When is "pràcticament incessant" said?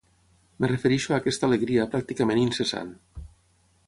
1.93-2.91